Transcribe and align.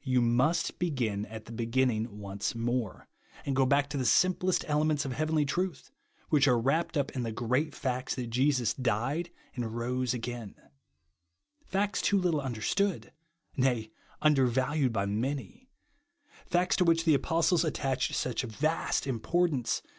You 0.00 0.22
must 0.22 0.78
begin 0.78 1.26
at 1.26 1.44
the 1.44 1.52
beginning 1.52 2.18
once 2.18 2.54
more; 2.54 3.08
and 3.44 3.54
go 3.54 3.66
back 3.66 3.90
to 3.90 3.98
the 3.98 4.06
simplest 4.06 4.64
elements 4.68 5.04
of 5.04 5.12
heavenly 5.12 5.44
truths 5.44 5.90
which 6.30 6.48
are 6.48 6.58
wrapped 6.58 6.96
up 6.96 7.10
in 7.12 7.24
the 7.24 7.30
great 7.30 7.74
facts 7.74 8.14
that 8.14 8.30
Jesus 8.30 8.72
died 8.72 9.28
and 9.54 9.76
rose 9.76 10.14
again; 10.14 10.54
facts 11.66 12.00
too 12.00 12.16
little 12.18 12.40
understood, 12.40 13.12
nay, 13.54 13.90
un 14.22 14.34
dervalued 14.34 14.94
by 14.94 15.04
many; 15.04 15.68
facts 16.46 16.76
to 16.76 16.84
which 16.86 17.04
the 17.04 17.12
apostles 17.12 17.62
attached 17.62 18.14
such 18.14 18.44
vast 18.44 19.06
importance 19.06 19.82